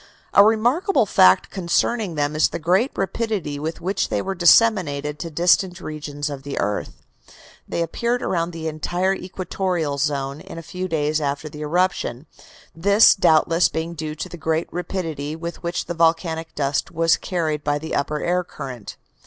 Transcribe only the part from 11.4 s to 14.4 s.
the eruption, this doubtless being due to the